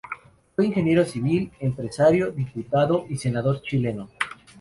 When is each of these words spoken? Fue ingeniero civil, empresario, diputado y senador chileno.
Fue 0.55 0.65
ingeniero 0.65 1.05
civil, 1.05 1.51
empresario, 1.59 2.31
diputado 2.31 3.05
y 3.07 3.17
senador 3.17 3.61
chileno. 3.61 4.09